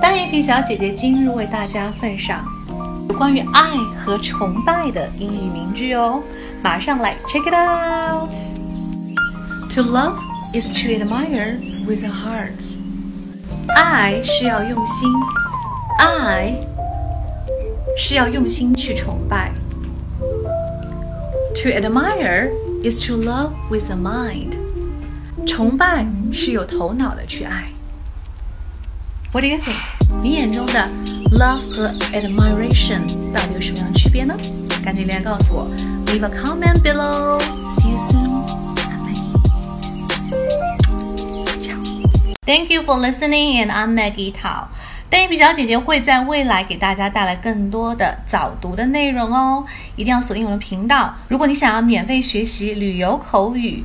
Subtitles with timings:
[0.00, 2.44] 单眼皮小姐姐今日为大家奉上
[3.08, 6.22] 有关于爱和崇拜的英语名句哦，
[6.62, 8.30] 马上来 check it out。
[9.74, 10.18] To love
[10.52, 12.78] is to admire with a heart。
[13.74, 15.08] 爱是要用心，
[15.98, 16.54] 爱
[17.96, 19.50] 是要用心去崇拜。
[21.54, 22.50] To admire
[22.82, 24.56] is to love with a mind。
[25.46, 27.64] 崇拜是有头脑的去爱。
[29.32, 29.76] What do you think？
[30.22, 30.88] 你眼中的
[31.32, 33.00] love 和 admiration
[33.34, 34.34] 到底有什么样的区别呢？
[34.82, 35.68] 赶紧留言告诉我
[36.06, 37.38] ，leave a comment below。
[37.76, 38.46] See you soon。
[42.46, 44.68] Thank you for listening, and I'm Maggie Tao。
[45.10, 49.64] 单眼皮小姐姐会在未来给大家带来更多的早读的内容哦，
[49.96, 51.14] 一定要锁定我的频道。
[51.28, 53.84] 如果你想要免费学习旅游口语、